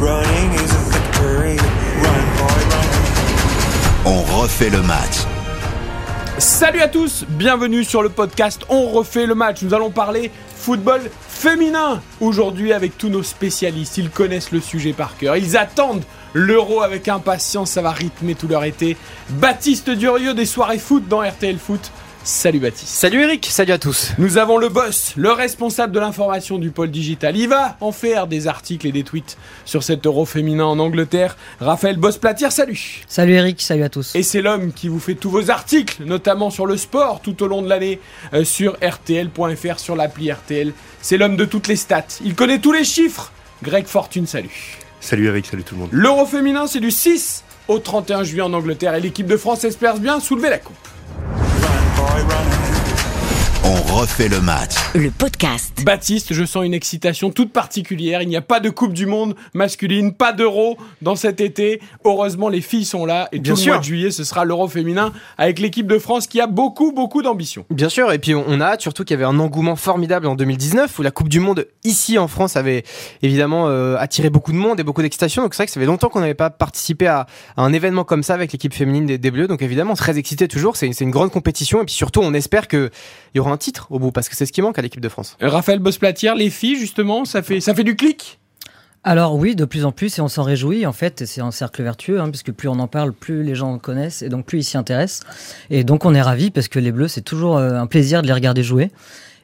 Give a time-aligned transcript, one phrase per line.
[0.00, 1.56] Running is a victory.
[1.56, 2.86] Run, boy, run.
[4.04, 5.26] On refait le match.
[6.38, 9.62] Salut à tous, bienvenue sur le podcast On refait le match.
[9.62, 13.98] Nous allons parler football féminin aujourd'hui avec tous nos spécialistes.
[13.98, 15.36] Ils connaissent le sujet par cœur.
[15.36, 17.72] Ils attendent l'euro avec impatience.
[17.72, 18.96] Ça va rythmer tout leur été.
[19.30, 21.90] Baptiste Durieux des soirées foot dans RTL Foot.
[22.28, 22.88] Salut Baptiste.
[22.88, 24.12] Salut Eric, salut à tous.
[24.18, 27.34] Nous avons le boss, le responsable de l'information du pôle digital.
[27.38, 31.38] Il va en faire des articles et des tweets sur cet euro féminin en Angleterre.
[31.58, 33.02] Raphaël Boss-Platière, salut.
[33.08, 34.14] Salut Eric, salut à tous.
[34.14, 37.46] Et c'est l'homme qui vous fait tous vos articles, notamment sur le sport tout au
[37.46, 37.98] long de l'année,
[38.34, 40.74] euh, sur RTL.fr, sur l'appli RTL.
[41.00, 42.18] C'est l'homme de toutes les stats.
[42.22, 43.32] Il connaît tous les chiffres.
[43.62, 44.76] Greg Fortune, salut.
[45.00, 45.90] Salut Eric, salut tout le monde.
[45.92, 49.96] L'euro féminin, c'est du 6 au 31 juillet en Angleterre et l'équipe de France espère
[49.96, 50.76] bien soulever la coupe.
[52.18, 52.47] Run, boy, run.
[53.70, 54.76] On refait le match.
[54.94, 55.84] Le podcast.
[55.84, 58.22] Baptiste, je sens une excitation toute particulière.
[58.22, 61.82] Il n'y a pas de Coupe du Monde masculine, pas d'euro dans cet été.
[62.06, 63.66] Heureusement, les filles sont là et Bien tout sûr.
[63.66, 66.92] le mois de juillet, ce sera l'euro féminin avec l'équipe de France qui a beaucoup,
[66.92, 67.66] beaucoup d'ambition.
[67.68, 70.34] Bien sûr, et puis on a hâte surtout qu'il y avait un engouement formidable en
[70.34, 72.84] 2019 où la Coupe du Monde ici en France avait
[73.20, 75.42] évidemment euh, attiré beaucoup de monde et beaucoup d'excitation.
[75.42, 77.26] Donc c'est vrai que ça fait longtemps qu'on n'avait pas participé à,
[77.58, 79.46] à un événement comme ça avec l'équipe féminine des, des Bleus.
[79.46, 80.76] Donc évidemment, très excité toujours.
[80.76, 82.90] C'est c'est une grande compétition et puis surtout, on espère qu'il
[83.34, 85.08] y aura un titre au bout parce que c'est ce qui manque à l'équipe de
[85.08, 85.36] France.
[85.42, 88.38] Euh, Raphaël Bosplatière, les filles, justement, ça fait, ça fait du clic?
[89.04, 91.82] Alors oui, de plus en plus, et on s'en réjouit, en fait, c'est un cercle
[91.82, 94.58] vertueux, hein, puisque plus on en parle, plus les gens en connaissent, et donc plus
[94.58, 95.22] ils s'y intéressent.
[95.70, 98.26] Et donc on est ravis, parce que les Bleus, c'est toujours euh, un plaisir de
[98.26, 98.90] les regarder jouer.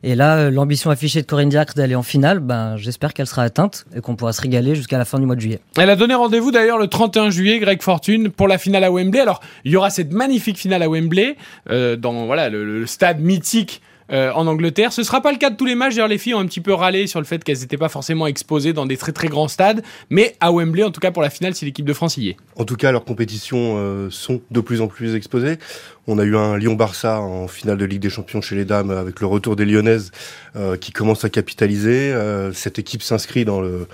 [0.03, 3.43] Et là, euh, l'ambition affichée de Corinne Diacre d'aller en finale, ben, j'espère qu'elle sera
[3.43, 5.61] atteinte, et qu'on pourra se régaler jusqu'à la fin du mois de juillet.
[5.79, 9.21] Elle a donné rendez-vous d'ailleurs le 31 juillet, Greg Fortune, pour la finale à Wembley.
[9.21, 11.37] Alors, il y aura cette magnifique finale à Wembley,
[11.71, 13.81] euh, dans voilà le, le stade mythique
[14.13, 14.93] euh, en Angleterre.
[14.93, 15.95] Ce sera pas le cas de tous les matchs.
[15.95, 18.27] D'ailleurs, les filles ont un petit peu râlé sur le fait qu'elles n'étaient pas forcément
[18.27, 19.83] exposées dans des très très grands stades.
[20.11, 22.37] Mais à Wembley, en tout cas pour la finale, si l'équipe de France y est.
[22.57, 25.59] En tout cas, leurs compétitions euh, sont de plus en plus exposées.
[26.07, 29.21] On a eu un Lyon-Barça en finale de Ligue des Champions chez les dames avec
[29.21, 30.13] le retour des Lyonnaises
[30.55, 32.15] euh, qui commence à capitaliser.
[32.53, 33.87] Cette équipe s'inscrit dans le,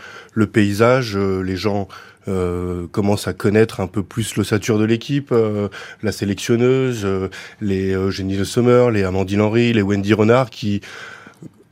[0.47, 1.17] paysage.
[1.17, 1.87] Les gens
[2.29, 5.69] euh, commencent à connaître un peu plus l'ossature de l'équipe, euh,
[6.03, 7.29] la sélectionneuse, euh,
[7.61, 10.81] les Jenny de Sommer, les Amandine Henry, les Wendy Renard qui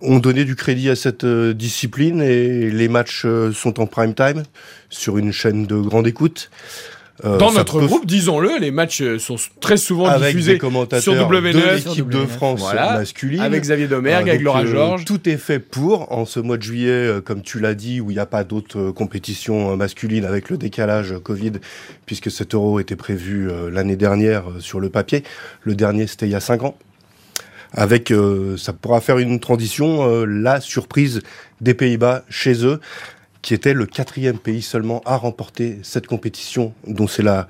[0.00, 4.14] ont donné du crédit à cette euh, discipline et les matchs euh, sont en prime
[4.14, 4.44] time
[4.90, 6.50] sur une chaîne de grande écoute.
[7.24, 10.58] Euh, Dans notre peut- groupe, disons-le, les matchs euh, sont très souvent avec diffusés des
[10.58, 13.40] commentateurs sur W9, de sur l'équipe de W9, France voilà, masculine.
[13.40, 15.04] avec Xavier Domergue, Euh, avec Laura euh, Georges.
[15.04, 18.14] Tout est fait pour, en ce mois de juillet, comme tu l'as dit, où il
[18.14, 21.52] n'y a pas d'autres compétitions masculines avec le décalage Covid,
[22.06, 25.24] puisque cet euro était prévu l'année dernière sur le papier.
[25.62, 26.76] Le dernier, c'était il y a cinq ans.
[27.72, 31.20] Avec, euh, ça pourra faire une transition, euh, la surprise
[31.60, 32.80] des Pays-Bas chez eux,
[33.42, 37.48] qui était le quatrième pays seulement à remporter cette compétition, dont c'est la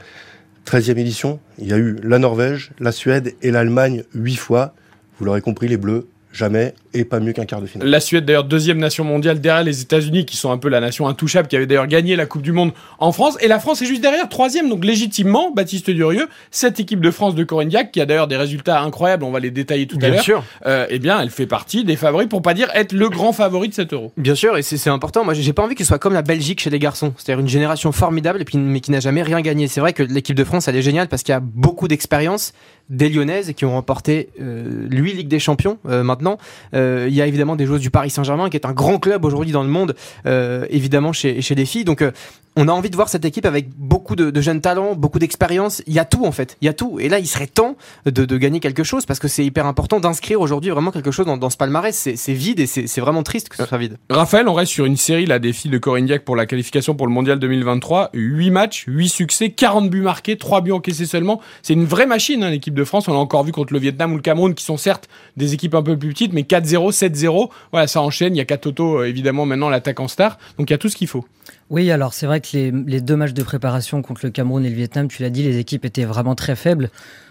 [0.67, 1.41] 13e édition.
[1.59, 4.75] Il y a eu la Norvège, la Suède et l'Allemagne huit fois.
[5.19, 7.89] Vous l'aurez compris, les Bleus, jamais et pas mieux qu'un quart de finale.
[7.89, 11.07] La Suède, d'ailleurs, deuxième nation mondiale derrière les États-Unis, qui sont un peu la nation
[11.07, 13.37] intouchable, qui avait d'ailleurs gagné la Coupe du Monde en France.
[13.41, 17.35] Et la France est juste derrière, troisième, donc légitimement, Baptiste Durieux, cette équipe de France
[17.35, 20.01] de Corinne Diacre, qui a d'ailleurs des résultats incroyables, on va les détailler tout à
[20.01, 20.23] Bien l'heure.
[20.23, 20.45] sûr.
[20.67, 23.69] Euh, eh bien, elle fait partie des favoris, pour pas dire être le grand favori
[23.69, 24.13] de cet euro.
[24.17, 25.25] Bien sûr, et c'est c'est important.
[25.25, 27.13] Moi, j'ai pas envie qu'il soit comme la Belgique chez les garçons.
[27.17, 29.67] C'est-à-dire une génération formidable, et puis, mais qui n'a jamais rien gagné.
[29.69, 32.53] C'est vrai que l'équipe de France, elle est géniale parce qu'il y a beaucoup d'expérience
[32.91, 36.39] des Lyonnaises qui ont remporté euh, lui Ligue des Champions euh, maintenant.
[36.75, 39.25] Euh, Il y a évidemment des joueuses du Paris Saint-Germain qui est un grand club
[39.25, 39.95] aujourd'hui dans le monde,
[40.27, 41.85] euh, évidemment chez, chez les filles.
[41.85, 42.13] Donc euh,
[42.61, 45.81] on a envie de voir cette équipe avec beaucoup de, jeunes talents, beaucoup d'expérience.
[45.87, 46.99] Il y a tout en fait, il y a tout.
[46.99, 50.41] Et là, il serait temps de, gagner quelque chose parce que c'est hyper important d'inscrire
[50.41, 51.95] aujourd'hui vraiment quelque chose dans, ce palmarès.
[52.17, 53.97] C'est vide et c'est vraiment triste que ce soit vide.
[54.11, 57.13] Raphaël, on reste sur une série des filles de Corinne pour la qualification pour le
[57.13, 58.11] mondial 2023.
[58.13, 61.41] 8 matchs, 8 succès, 40 buts marqués, 3 buts encaissés seulement.
[61.63, 63.07] C'est une vraie machine, hein, l'équipe de France.
[63.07, 65.77] On l'a encore vu contre le Vietnam ou le Cameroun, qui sont certes des équipes
[65.77, 67.51] un peu plus petites, mais 4-0, 7-0.
[67.71, 68.35] Voilà, ça enchaîne.
[68.35, 70.39] Il y a Katoto, euh, évidemment, maintenant l'attaque en star.
[70.59, 71.25] Donc il y a tout ce qu'il faut.
[71.71, 74.71] Oui, alors c'est vrai que les, les deux matchs de préparation contre le Cameroun et
[74.71, 76.91] le Vietnam, tu l'as dit, les équipes étaient vraiment très faibles.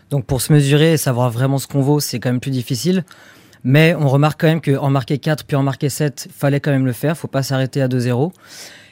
[0.09, 3.03] Donc pour se mesurer et savoir vraiment ce qu'on vaut, c'est quand même plus difficile.
[3.63, 6.85] Mais on remarque quand même qu'en marquer 4 puis en marquer 7, fallait quand même
[6.85, 7.17] le faire.
[7.17, 8.31] Faut pas s'arrêter à 2-0.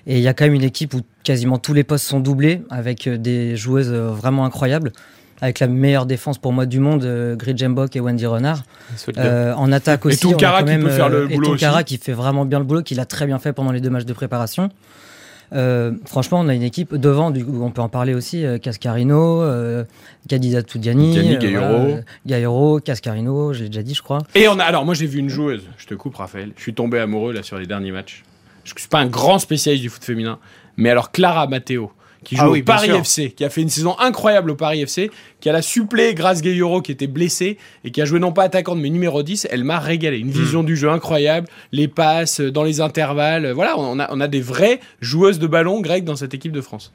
[0.08, 2.62] Et il y a quand même une équipe où quasiment tous les postes sont doublés
[2.70, 4.92] avec euh, des joueuses euh, vraiment incroyables.
[5.42, 8.64] Avec la meilleure défense pour moi du monde, euh, Grid Jembok et Wendy Renard.
[9.18, 10.26] Euh, en attaque Et aussi.
[10.26, 11.86] on a Tonkara qui même, peut faire le et boulot Tonkara aussi.
[11.86, 14.06] qui fait vraiment bien le boulot, qu'il a très bien fait pendant les deux matchs
[14.06, 14.70] de préparation.
[15.54, 18.46] Euh, franchement, on a une équipe devant, du coup, on peut en parler aussi.
[18.46, 19.84] euh, Cascarino, euh,
[20.28, 21.78] Kadiza Toudiani, euh, Gaillero.
[21.80, 24.20] voilà, Gaillero, Cascarino, j'ai déjà dit, je crois.
[24.34, 26.74] Et on a, alors moi j'ai vu une joueuse, je te coupe Raphaël, je suis
[26.74, 28.24] tombé amoureux là sur les derniers matchs.
[28.64, 30.40] Je suis pas un grand spécialiste du foot féminin,
[30.78, 31.92] Mais alors Clara Matteo,
[32.24, 32.96] qui joue Ah au oui, Paris sûr.
[32.98, 36.42] FC, qui a fait une saison incroyable au Paris FC, qui a la supplé grâce
[36.42, 39.64] Gayoro qui était blessé et qui a joué non pas attaquante mais numéro 10, elle
[39.64, 40.18] m'a régalé.
[40.20, 40.66] Une vision Hmm.
[40.66, 43.52] du jeu incroyable, les passes euh, dans les intervalles.
[43.52, 46.62] Voilà, on a, on a des vraies joueuses de ballon grecques dans cette équipe de
[46.62, 46.94] France.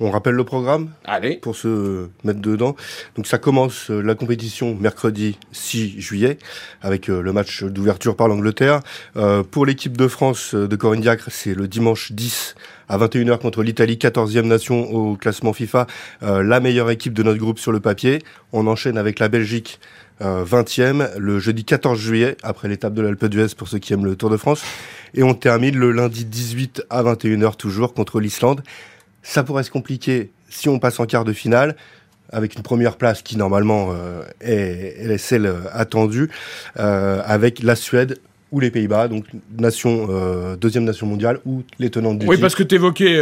[0.00, 1.36] On rappelle le programme Allez.
[1.36, 2.74] pour se mettre dedans.
[3.16, 6.38] Donc ça commence euh, la compétition mercredi 6 juillet
[6.82, 8.80] avec euh, le match d'ouverture par l'Angleterre.
[9.16, 12.56] Euh, pour l'équipe de France de Corinne Diacre, c'est le dimanche 10
[12.88, 15.86] à 21h contre l'Italie, 14e nation au classement FIFA,
[16.22, 18.18] euh, la meilleure équipe de notre groupe sur le papier.
[18.52, 19.78] On enchaîne avec la Belgique.
[20.22, 24.04] euh, 20e le jeudi 14 juillet après l'étape de l'Alpe d'Huez pour ceux qui aiment
[24.04, 24.62] le Tour de France
[25.14, 28.62] et on termine le lundi 18 à 21h toujours contre l'Islande
[29.24, 31.74] ça pourrait se compliquer si on passe en quart de finale,
[32.30, 36.30] avec une première place qui normalement euh, est, celle attendue,
[36.78, 38.20] euh, avec la Suède
[38.54, 39.24] ou les Pays-Bas, donc
[39.58, 42.40] nation euh, deuxième nation mondiale ou les tenantes du Oui, titre.
[42.42, 43.14] parce que tu évoquais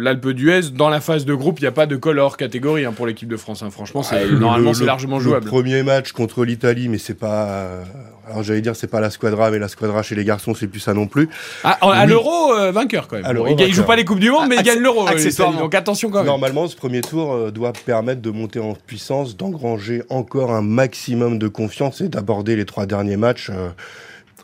[0.00, 0.70] l'Alpe d'Huez.
[0.74, 3.06] Dans la phase de groupe, il n'y a pas de col hors catégorie hein, pour
[3.06, 3.62] l'équipe de France.
[3.62, 3.70] hein.
[3.70, 5.46] Franchement, c'est- Ah, le- normalement, le- c'est largement le jouable.
[5.46, 7.44] premier match contre l'Italie, mais c'est pas.
[7.48, 7.84] euh,
[8.28, 10.78] Alors j'allais dire c'est pas la squadra, mais la squadra chez les garçons c'est plus
[10.80, 11.28] ça non plus.
[11.64, 13.38] Ah, à l'Euro, euh, vainqueur quand même.
[13.58, 15.06] Il, il joue pas les Coupes du Monde, mais il gagne l'Euro.
[15.08, 15.58] euh.
[15.58, 16.26] Donc attention quand même.
[16.26, 21.38] Normalement, ce premier tour euh, doit permettre de monter en puissance, d'engranger encore un maximum
[21.38, 23.50] de confiance et d'aborder les trois derniers matchs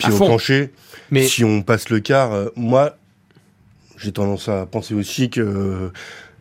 [0.04, 0.72] À au plancher.
[1.10, 2.96] Mais Si on passe le quart, euh, moi,
[3.98, 5.92] j'ai tendance à penser aussi que euh,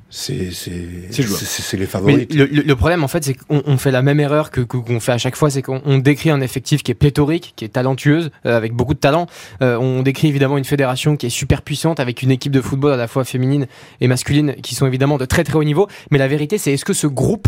[0.09, 2.33] c'est les Mais favorites.
[2.33, 4.99] le, le- le problème, en fait, c'est qu'on on fait la même erreur que qu'on
[4.99, 7.69] fait à chaque fois, c'est qu'on on décrit un effectif qui est pléthorique, qui est
[7.69, 9.27] talentueuse, euh, avec beaucoup de talent.
[9.61, 12.93] Euh, on décrit évidemment une fédération qui est super puissante, avec une équipe de football
[12.93, 13.67] à la fois féminine
[14.01, 15.87] et masculine, qui sont évidemment de très très haut niveau.
[16.11, 17.47] Mais la vérité, c'est est-ce que ce groupe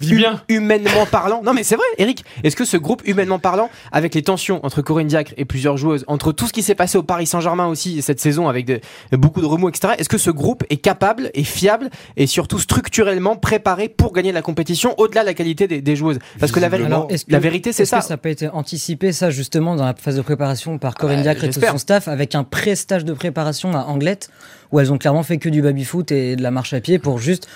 [0.00, 0.40] Vis bien.
[0.48, 1.42] humainement parlant.
[1.42, 2.24] Non, mais c'est vrai, Eric.
[2.44, 6.04] Est-ce que ce groupe, humainement parlant, avec les tensions entre Corinne Diacre et plusieurs joueuses,
[6.06, 8.80] entre tout ce qui s'est passé au Paris Saint-Germain aussi cette saison avec de-
[9.12, 13.36] beaucoup de remous, etc., est-ce que ce groupe est capable, est fiable et surtout structurellement
[13.36, 16.18] préparé pour gagner la compétition au-delà de la qualité des, des joueuses?
[16.38, 16.96] Parce que la, véri- Visiblement.
[17.02, 17.98] Alors, est-ce que- la vérité, c'est Est-ce ça.
[17.98, 21.16] que ça n'a pas été anticipé, ça, justement, dans la phase de préparation par Corinne
[21.18, 24.30] bah, Diacre et tout son staff, avec un pré-stage de préparation à Anglette,
[24.70, 27.18] où elles ont clairement fait que du baby-foot et de la marche à pied pour
[27.18, 27.48] juste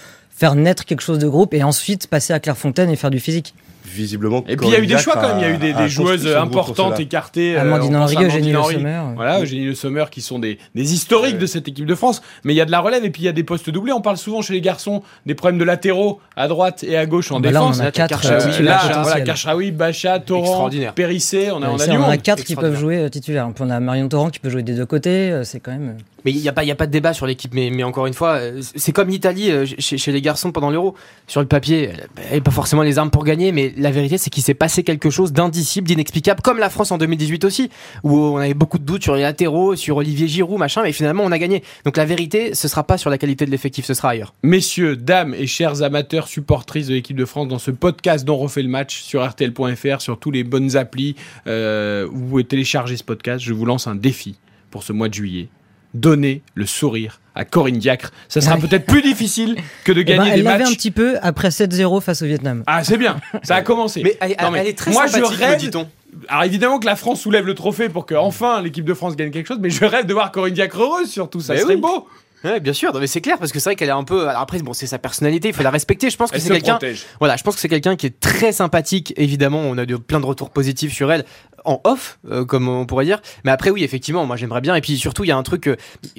[0.42, 3.54] faire naître quelque chose de groupe et ensuite passer à Clairefontaine et faire du physique.
[3.84, 4.44] Visiblement.
[4.48, 5.38] Et puis il y a eu des choix quand même.
[5.38, 7.56] Il y a eu des, joueuses importantes, écartées.
[7.56, 8.62] Amandine Henry, Eugénie Le.
[8.62, 9.00] Sommer.
[9.16, 12.22] Voilà, Eugénie Le Sommer qui sont des, des historiques de cette équipe de France.
[12.44, 13.92] Mais il y a de la relève et puis il y a des postes doublés.
[13.92, 17.32] On parle souvent chez les garçons des problèmes de latéraux à droite et à gauche
[17.32, 17.80] en Bah là, on défense.
[17.80, 19.24] a Là, quatre Karchaoui, euh, titulaires là, voilà, potentiels.
[19.24, 20.92] Karchaoui, Bacha, Torrent, Extraordinaire.
[20.94, 23.48] Périssé, on a, on a on quatre qui peuvent jouer euh, titulaires.
[23.54, 25.30] Puis on a Marion Torrent qui peut jouer des deux côtés.
[25.32, 25.96] euh, C'est quand même.
[26.24, 27.52] Mais il n'y a, pas- il y a pas de débat sur l'équipe.
[27.52, 28.38] Mais, mais encore une fois,
[28.76, 30.94] c'est comme l'Italie chez, chez les garçons pendant l'Euro.
[31.26, 34.30] Sur le papier, elle n'avait pas forcément les armes pour gagner, mais la vérité, c'est
[34.30, 37.70] qu'il s'est passé quelque chose d'indicible, d'inexplicable, comme la France en 2018 aussi,
[38.02, 41.24] où on avait beaucoup de doutes sur les latéraux, sur Olivier Giroud, machin, mais finalement,
[41.24, 41.62] on a gagné.
[41.84, 44.34] Donc la vérité, ce sera pas sur la qualité de l'effectif, ce sera ailleurs.
[44.42, 48.38] Messieurs, dames et chers amateurs, supportrices de l'équipe de France, dans ce podcast dont on
[48.38, 51.16] refait le match sur RTL.fr, sur tous les bonnes applis
[51.46, 54.38] euh, où vous pouvez télécharger ce podcast, je vous lance un défi
[54.70, 55.48] pour ce mois de juillet.
[55.94, 58.10] Donnez le sourire à Corinne Diacre.
[58.28, 58.60] Ça sera Ouais.
[58.62, 60.70] peut-être plus difficile que de Eh ben, gagner elle des l'avait matchs.
[60.72, 62.62] un petit peu après 7-0 face au Vietnam.
[62.66, 64.02] Ah, c'est bien, ça a commencé.
[64.02, 65.88] Mais elle, Non, mais elle est très moi, je sympathique, me rêve- dit-on.
[66.28, 69.30] Alors évidemment que la France soulève le trophée pour que enfin l'équipe de France gagne
[69.30, 71.80] quelque chose, mais je rêve de voir Corinne Diacre heureuse surtout, ça Mais serait oui.
[71.80, 72.06] beau.
[72.44, 74.26] Ouais, bien sûr, non, mais c'est clair parce que c'est vrai qu'elle est un peu.
[74.28, 76.10] Alors après, bon, c'est sa personnalité, il faut la respecter.
[76.10, 76.76] Je pense que Elle c'est quelqu'un.
[77.20, 79.14] Voilà, je pense que c'est quelqu'un qui est très sympathique.
[79.16, 81.24] Évidemment, on a de, plein de retours positifs sur elle
[81.64, 83.20] en off, euh, comme on pourrait dire.
[83.44, 84.74] Mais après, oui, effectivement, moi j'aimerais bien.
[84.74, 85.76] Et puis surtout, il y a un truc, euh,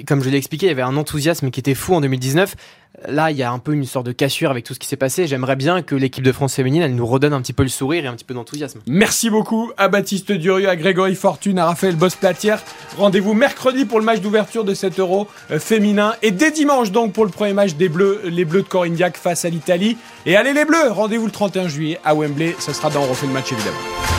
[0.08, 2.56] comme je l'ai expliqué, il y avait un enthousiasme qui était fou en 2019.
[3.08, 4.98] Là, il y a un peu une sorte de cassure avec tout ce qui s'est
[4.98, 5.26] passé.
[5.26, 8.06] J'aimerais bien que l'équipe de France féminine, elle nous redonne un petit peu le sourire
[8.06, 8.82] et un petit peu d'enthousiasme.
[8.86, 12.62] Merci beaucoup à Baptiste Durieux, à Grégory Fortune, à Raphaël Boss-Platière.
[12.98, 17.14] Rendez-vous mercredi pour le match d'ouverture de cet Euro euh, féminin et dès dimanche donc
[17.14, 19.98] pour le premier match des Bleus, les Bleus de Corinne Diacre face à l'Italie.
[20.28, 23.28] Et allez les Bleus, rendez-vous le 31 juillet à Wembley, ça sera dans On refait
[23.28, 24.13] le match évidemment.